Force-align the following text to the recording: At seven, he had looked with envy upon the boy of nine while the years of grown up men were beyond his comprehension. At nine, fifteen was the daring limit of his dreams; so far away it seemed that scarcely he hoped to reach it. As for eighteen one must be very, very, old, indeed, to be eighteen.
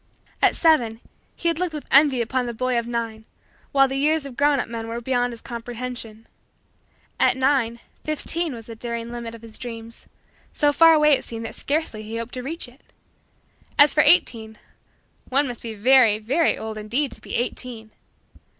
At 0.41 0.55
seven, 0.55 0.99
he 1.35 1.47
had 1.47 1.59
looked 1.59 1.75
with 1.75 1.85
envy 1.91 2.23
upon 2.23 2.47
the 2.47 2.55
boy 2.55 2.75
of 2.79 2.87
nine 2.87 3.23
while 3.71 3.87
the 3.87 3.99
years 3.99 4.25
of 4.25 4.35
grown 4.35 4.59
up 4.59 4.67
men 4.67 4.87
were 4.87 4.99
beyond 4.99 5.31
his 5.31 5.41
comprehension. 5.41 6.25
At 7.19 7.37
nine, 7.37 7.79
fifteen 8.03 8.51
was 8.55 8.65
the 8.65 8.73
daring 8.73 9.11
limit 9.11 9.35
of 9.35 9.43
his 9.43 9.59
dreams; 9.59 10.07
so 10.53 10.73
far 10.73 10.93
away 10.95 11.11
it 11.13 11.23
seemed 11.23 11.45
that 11.45 11.53
scarcely 11.53 12.01
he 12.01 12.17
hoped 12.17 12.33
to 12.33 12.41
reach 12.41 12.67
it. 12.67 12.81
As 13.77 13.93
for 13.93 14.01
eighteen 14.01 14.57
one 15.29 15.45
must 15.47 15.61
be 15.61 15.75
very, 15.75 16.17
very, 16.17 16.57
old, 16.57 16.79
indeed, 16.79 17.11
to 17.11 17.21
be 17.21 17.35
eighteen. 17.35 17.91